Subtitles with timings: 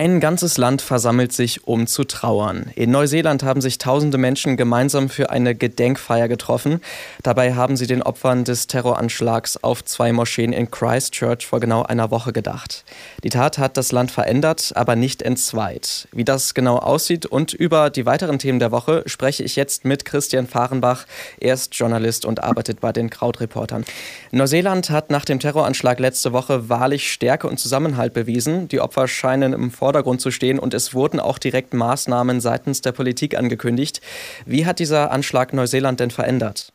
[0.00, 2.70] Ein ganzes Land versammelt sich, um zu trauern.
[2.76, 6.82] In Neuseeland haben sich tausende Menschen gemeinsam für eine Gedenkfeier getroffen.
[7.24, 12.12] Dabei haben sie den Opfern des Terroranschlags auf zwei Moscheen in Christchurch vor genau einer
[12.12, 12.84] Woche gedacht.
[13.24, 16.06] Die Tat hat das Land verändert, aber nicht entzweit.
[16.12, 20.04] Wie das genau aussieht und über die weiteren Themen der Woche spreche ich jetzt mit
[20.04, 21.06] Christian Fahrenbach.
[21.40, 23.84] Er ist Journalist und arbeitet bei den Krautreportern.
[24.30, 28.68] Neuseeland hat nach dem Terroranschlag letzte Woche wahrlich Stärke und Zusammenhalt bewiesen.
[28.68, 32.92] Die Opfer scheinen im Vordergrund zu stehen und es wurden auch direkt Maßnahmen seitens der
[32.92, 34.02] Politik angekündigt.
[34.44, 36.74] Wie hat dieser Anschlag Neuseeland denn verändert?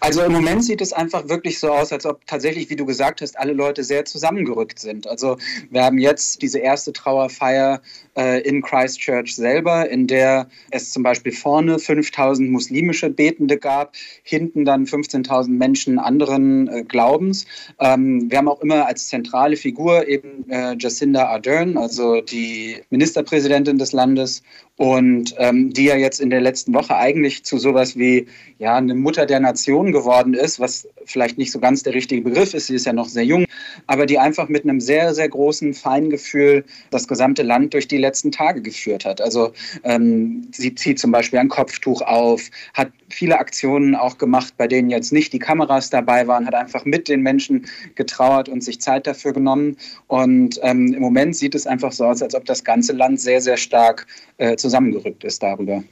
[0.00, 3.20] Also im Moment sieht es einfach wirklich so aus, als ob tatsächlich, wie du gesagt
[3.20, 5.06] hast, alle Leute sehr zusammengerückt sind.
[5.06, 5.36] Also
[5.70, 7.80] wir haben jetzt diese erste Trauerfeier
[8.16, 14.64] äh, in Christchurch selber, in der es zum Beispiel vorne 5000 muslimische Betende gab, hinten
[14.64, 17.46] dann 15.000 Menschen anderen äh, Glaubens.
[17.80, 23.78] Ähm, wir haben auch immer als zentrale Figur eben äh, Jacinda Ardern, also die Ministerpräsidentin
[23.78, 24.42] des Landes
[24.76, 28.26] und ähm, die ja jetzt in der letzten Woche eigentlich zu sowas wie
[28.58, 32.52] ja eine Mutter der Nation geworden ist, was vielleicht nicht so ganz der richtige Begriff
[32.54, 33.46] ist, sie ist ja noch sehr jung,
[33.86, 38.30] aber die einfach mit einem sehr, sehr großen Feingefühl das gesamte Land durch die letzten
[38.30, 39.20] Tage geführt hat.
[39.20, 39.52] Also
[39.84, 44.90] ähm, sie zieht zum Beispiel ein Kopftuch auf, hat viele Aktionen auch gemacht, bei denen
[44.90, 49.06] jetzt nicht die Kameras dabei waren, hat einfach mit den Menschen getrauert und sich Zeit
[49.06, 49.76] dafür genommen.
[50.08, 53.40] Und ähm, im Moment sieht es einfach so aus, als ob das ganze Land sehr,
[53.40, 55.82] sehr stark äh, zusammengerückt ist darüber.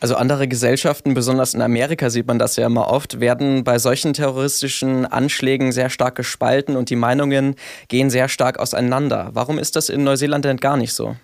[0.00, 4.12] Also andere Gesellschaften, besonders in Amerika sieht man das ja immer oft, werden bei solchen
[4.12, 7.56] terroristischen Anschlägen sehr stark gespalten und die Meinungen
[7.88, 9.30] gehen sehr stark auseinander.
[9.32, 11.16] Warum ist das in Neuseeland denn gar nicht so?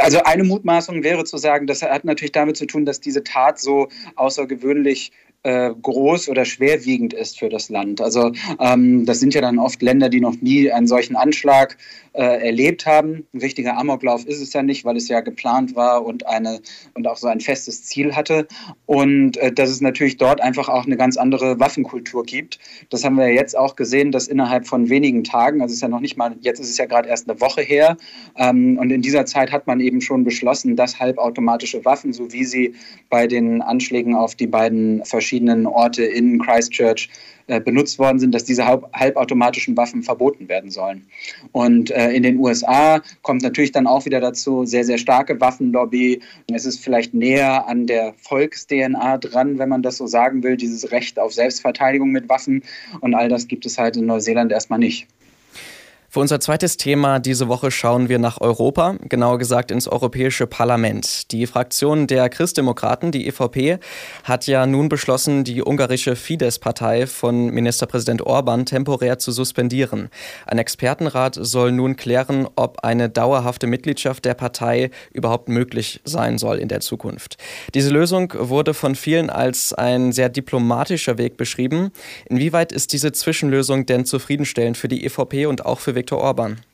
[0.00, 3.58] Also eine Mutmaßung wäre zu sagen, das hat natürlich damit zu tun, dass diese Tat
[3.60, 5.12] so außergewöhnlich
[5.44, 8.00] äh, groß oder schwerwiegend ist für das Land.
[8.00, 11.76] Also ähm, das sind ja dann oft Länder, die noch nie einen solchen Anschlag
[12.14, 13.26] äh, erlebt haben.
[13.32, 16.60] Ein richtiger Amoklauf ist es ja nicht, weil es ja geplant war und eine
[16.94, 18.46] und auch so ein festes Ziel hatte.
[18.86, 22.58] Und äh, dass es natürlich dort einfach auch eine ganz andere Waffenkultur gibt.
[22.88, 25.88] Das haben wir jetzt auch gesehen, dass innerhalb von wenigen Tagen, also es ist ja
[25.88, 27.96] noch nicht mal, jetzt ist es ja gerade erst eine Woche her,
[28.36, 32.44] ähm, und in dieser Zeit hat man eben schon beschlossen, dass halbautomatische Waffen, so wie
[32.44, 32.74] sie
[33.10, 35.33] bei den Anschlägen auf die beiden verschiedenen
[35.66, 37.08] Orte in Christchurch
[37.46, 41.06] äh, benutzt worden sind, dass diese halbautomatischen Waffen verboten werden sollen.
[41.52, 46.22] Und äh, in den USA kommt natürlich dann auch wieder dazu sehr, sehr starke Waffenlobby.
[46.50, 50.90] Es ist vielleicht näher an der Volks-DNA dran, wenn man das so sagen will, dieses
[50.90, 52.62] Recht auf Selbstverteidigung mit Waffen.
[53.00, 55.06] Und all das gibt es halt in Neuseeland erstmal nicht.
[56.14, 61.32] Für unser zweites Thema diese Woche schauen wir nach Europa, genauer gesagt ins Europäische Parlament.
[61.32, 63.80] Die Fraktion der Christdemokraten, die EVP,
[64.22, 70.08] hat ja nun beschlossen, die ungarische Fidesz-Partei von Ministerpräsident Orban temporär zu suspendieren.
[70.46, 76.58] Ein Expertenrat soll nun klären, ob eine dauerhafte Mitgliedschaft der Partei überhaupt möglich sein soll
[76.58, 77.38] in der Zukunft.
[77.74, 81.90] Diese Lösung wurde von vielen als ein sehr diplomatischer Weg beschrieben.
[82.26, 86.73] Inwieweit ist diese Zwischenlösung denn zufriedenstellend für die EVP und auch für Viktor Orban?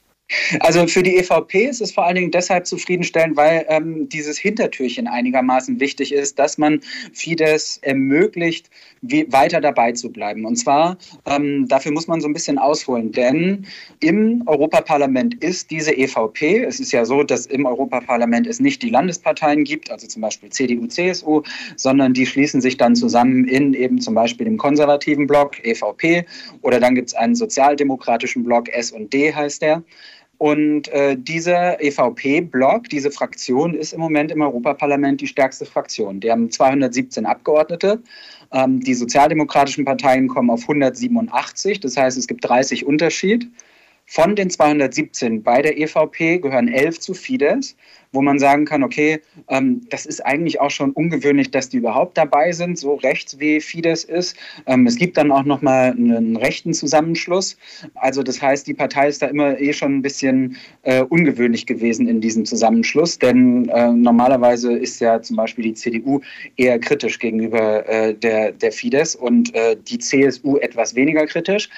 [0.61, 5.07] Also für die EVP ist es vor allen Dingen deshalb zufriedenstellend, weil ähm, dieses Hintertürchen
[5.07, 6.81] einigermaßen wichtig ist, dass man
[7.13, 8.71] Fidesz ermöglicht,
[9.03, 10.45] wie, weiter dabei zu bleiben.
[10.45, 13.67] Und zwar, ähm, dafür muss man so ein bisschen ausholen, denn
[14.01, 18.91] im Europaparlament ist diese EVP, es ist ja so, dass im Europaparlament es nicht die
[18.91, 21.43] Landesparteien gibt, also zum Beispiel CDU, CSU,
[21.77, 26.27] sondern die schließen sich dann zusammen in eben zum Beispiel dem konservativen Block EVP
[26.63, 29.83] oder dann gibt es einen sozialdemokratischen Block S&D heißt der.
[30.41, 36.19] Und äh, dieser EVP-Block, diese Fraktion, ist im Moment im Europaparlament die stärkste Fraktion.
[36.19, 38.03] Die haben 217 Abgeordnete.
[38.51, 41.81] Ähm, die sozialdemokratischen Parteien kommen auf 187.
[41.81, 43.51] Das heißt, es gibt 30 Unterschied.
[44.13, 47.77] Von den 217 bei der EVP gehören 11 zu Fidesz,
[48.11, 52.19] wo man sagen kann, okay, ähm, das ist eigentlich auch schon ungewöhnlich, dass die überhaupt
[52.19, 54.37] dabei sind, so rechts wie Fidesz ist.
[54.67, 57.57] Ähm, es gibt dann auch noch mal einen rechten Zusammenschluss.
[57.95, 62.09] Also das heißt, die Partei ist da immer eh schon ein bisschen äh, ungewöhnlich gewesen
[62.09, 66.21] in diesem Zusammenschluss, denn äh, normalerweise ist ja zum Beispiel die CDU
[66.57, 71.69] eher kritisch gegenüber äh, der, der Fidesz und äh, die CSU etwas weniger kritisch.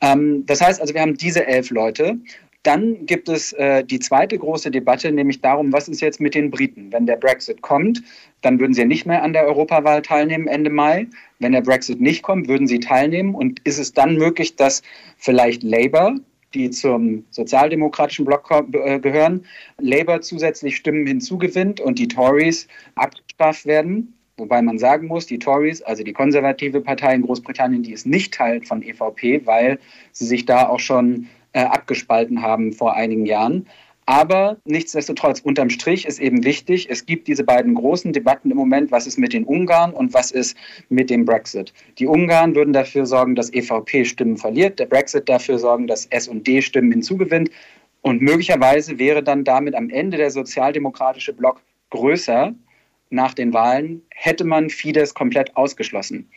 [0.00, 2.18] Ähm, das heißt also, wir haben diese elf Leute.
[2.62, 6.50] Dann gibt es äh, die zweite große Debatte, nämlich darum, was ist jetzt mit den
[6.50, 6.92] Briten?
[6.92, 8.02] Wenn der Brexit kommt,
[8.42, 11.06] dann würden sie nicht mehr an der Europawahl teilnehmen Ende Mai.
[11.38, 13.34] Wenn der Brexit nicht kommt, würden sie teilnehmen.
[13.34, 14.82] Und ist es dann möglich, dass
[15.16, 16.16] vielleicht Labour,
[16.52, 19.46] die zum sozialdemokratischen Block äh, gehören,
[19.78, 24.19] Labour zusätzlich Stimmen hinzugewinnt und die Tories abgestraft werden?
[24.40, 28.32] Wobei man sagen muss, die Tories, also die konservative Partei in Großbritannien, die ist nicht
[28.32, 29.78] Teil von EVP, weil
[30.12, 33.66] sie sich da auch schon äh, abgespalten haben vor einigen Jahren.
[34.06, 38.90] Aber nichtsdestotrotz, unterm Strich ist eben wichtig, es gibt diese beiden großen Debatten im Moment,
[38.90, 40.56] was ist mit den Ungarn und was ist
[40.88, 41.74] mit dem Brexit.
[41.98, 46.62] Die Ungarn würden dafür sorgen, dass EVP Stimmen verliert, der Brexit dafür sorgen, dass SD
[46.62, 47.50] Stimmen hinzugewinnt.
[48.00, 51.60] Und möglicherweise wäre dann damit am Ende der sozialdemokratische Block
[51.90, 52.54] größer
[53.10, 56.28] nach den Wahlen, hätte man Fidesz komplett ausgeschlossen.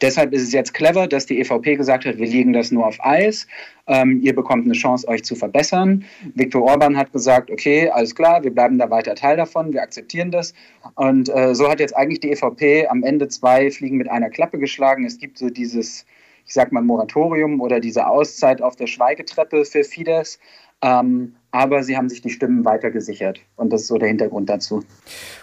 [0.00, 2.96] Deshalb ist es jetzt clever, dass die EVP gesagt hat, wir legen das nur auf
[3.04, 3.46] Eis.
[3.86, 6.04] Ähm, ihr bekommt eine Chance, euch zu verbessern.
[6.34, 10.30] Viktor Orban hat gesagt, okay, alles klar, wir bleiben da weiter Teil davon, wir akzeptieren
[10.30, 10.54] das.
[10.94, 14.58] Und äh, so hat jetzt eigentlich die EVP am Ende zwei Fliegen mit einer Klappe
[14.58, 15.04] geschlagen.
[15.04, 16.06] Es gibt so dieses,
[16.46, 20.38] ich sag mal, Moratorium oder diese Auszeit auf der Schweigetreppe für Fidesz.
[20.80, 23.40] Ähm, aber sie haben sich die Stimmen weiter gesichert.
[23.56, 24.84] Und das ist so der Hintergrund dazu.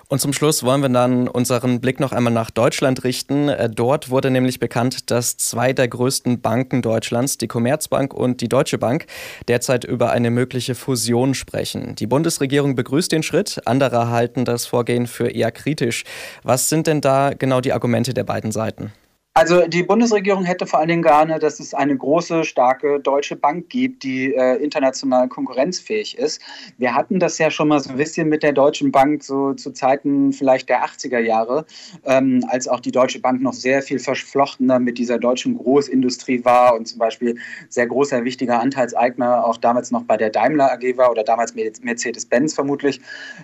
[0.07, 3.49] Und zum Schluss wollen wir dann unseren Blick noch einmal nach Deutschland richten.
[3.49, 8.47] Äh, dort wurde nämlich bekannt, dass zwei der größten Banken Deutschlands, die Commerzbank und die
[8.47, 9.05] Deutsche Bank,
[9.47, 11.95] derzeit über eine mögliche Fusion sprechen.
[11.95, 16.05] Die Bundesregierung begrüßt den Schritt, andere halten das Vorgehen für eher kritisch.
[16.43, 18.93] Was sind denn da genau die Argumente der beiden Seiten?
[19.37, 23.69] Also die Bundesregierung hätte vor allen Dingen gerne, dass es eine große, starke deutsche Bank
[23.69, 26.41] gibt, die äh, international konkurrenzfähig ist.
[26.79, 29.73] Wir hatten das ja schon mal so ein bisschen mit der Deutschen Bank so zu
[29.73, 31.67] Zeiten vielleicht der 80er Jahre,
[32.05, 36.73] ähm, als auch die Deutsche Bank noch sehr viel verflochtener mit dieser deutschen Großindustrie war
[36.73, 37.37] und zum Beispiel
[37.69, 42.55] sehr großer, wichtiger Anteilseigner auch damals noch bei der Daimler AG war oder damals Mercedes-Benz
[42.55, 43.01] vermutlich.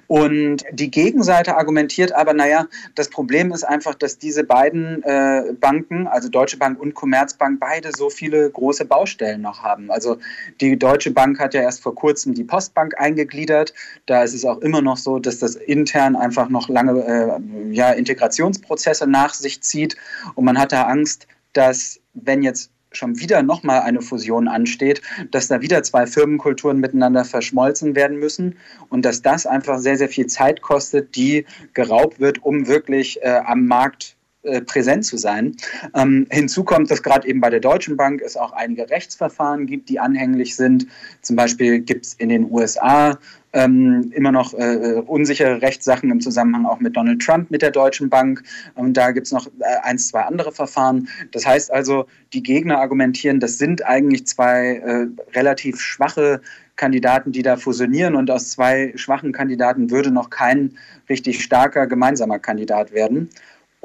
[0.08, 5.83] Und die Gegenseite argumentiert aber, naja, das Problem ist einfach, dass diese beiden äh, Banken
[5.84, 9.92] Banken, also Deutsche Bank und Commerzbank, beide so viele große Baustellen noch haben.
[9.92, 10.18] Also
[10.62, 13.74] die Deutsche Bank hat ja erst vor kurzem die Postbank eingegliedert.
[14.06, 17.92] Da ist es auch immer noch so, dass das intern einfach noch lange äh, ja,
[17.92, 19.96] Integrationsprozesse nach sich zieht.
[20.36, 25.02] Und man hat da Angst, dass wenn jetzt schon wieder nochmal eine Fusion ansteht,
[25.32, 28.56] dass da wieder zwei Firmenkulturen miteinander verschmolzen werden müssen
[28.90, 33.42] und dass das einfach sehr, sehr viel Zeit kostet, die geraubt wird, um wirklich äh,
[33.46, 34.13] am Markt
[34.44, 35.56] äh, präsent zu sein.
[35.96, 39.90] Ähm, hinzu kommt, dass gerade eben bei der Deutschen Bank es auch einige Rechtsverfahren gibt,
[39.90, 40.88] die anhänglich sind.
[41.22, 43.18] Zum Beispiel gibt es in den USA
[43.54, 48.10] ähm, immer noch äh, unsichere Rechtssachen im Zusammenhang auch mit Donald Trump, mit der Deutschen
[48.10, 48.44] Bank.
[48.76, 51.08] Und da gibt es noch äh, eins, zwei andere Verfahren.
[51.32, 55.08] Das heißt also, die Gegner argumentieren, das sind eigentlich zwei äh,
[55.38, 56.42] relativ schwache
[56.76, 60.76] Kandidaten, die da fusionieren und aus zwei schwachen Kandidaten würde noch kein
[61.08, 63.30] richtig starker gemeinsamer Kandidat werden.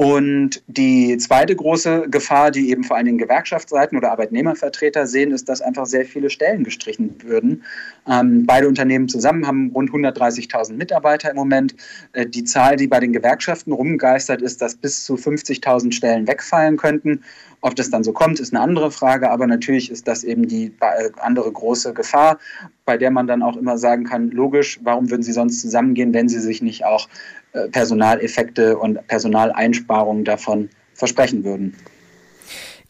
[0.01, 5.49] Und die zweite große Gefahr, die eben vor allen Dingen Gewerkschaftsseiten oder Arbeitnehmervertreter sehen, ist,
[5.49, 7.65] dass einfach sehr viele Stellen gestrichen würden.
[8.09, 11.75] Ähm, beide Unternehmen zusammen haben rund 130.000 Mitarbeiter im Moment.
[12.13, 16.77] Äh, die Zahl, die bei den Gewerkschaften rumgeistert, ist, dass bis zu 50.000 Stellen wegfallen
[16.77, 17.25] könnten.
[17.61, 20.73] Ob das dann so kommt, ist eine andere Frage, aber natürlich ist das eben die
[20.81, 22.39] äh, andere große Gefahr,
[22.85, 26.29] bei der man dann auch immer sagen kann, logisch, warum würden sie sonst zusammengehen, wenn
[26.29, 27.09] sie sich nicht auch
[27.53, 31.75] äh, Personaleffekte und Personaleinsparungen davon versprechen würden.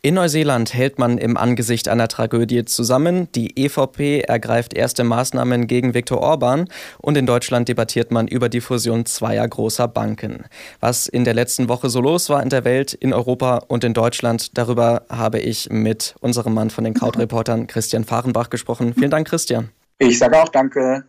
[0.00, 3.26] In Neuseeland hält man im Angesicht einer Tragödie zusammen.
[3.34, 6.68] Die EVP ergreift erste Maßnahmen gegen Viktor Orban
[6.98, 10.44] und in Deutschland debattiert man über die Fusion zweier großer Banken.
[10.78, 13.92] Was in der letzten Woche so los war in der Welt, in Europa und in
[13.92, 18.94] Deutschland, darüber habe ich mit unserem Mann von den Krautreportern Christian Fahrenbach gesprochen.
[18.94, 19.70] Vielen Dank, Christian.
[19.98, 21.06] Ich sage auch danke.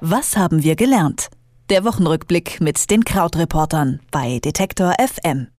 [0.00, 1.28] Was haben wir gelernt?
[1.68, 5.48] Der Wochenrückblick mit den Krautreportern bei Detektor FM.